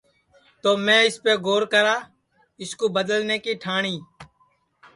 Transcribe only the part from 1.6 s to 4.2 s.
کرا اِس کُو بدلنے کی ٹھاٹؔی